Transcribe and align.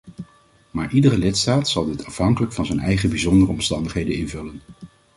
Maar 0.71 0.93
iedere 0.93 1.17
lidstaat 1.17 1.69
zal 1.69 1.85
dit 1.85 2.05
afhankelijk 2.05 2.53
van 2.53 2.65
zijn 2.65 2.79
eigen 2.79 3.09
bijzondere 3.09 3.51
omstandigheden 3.51 4.15
invullen. 4.15 4.61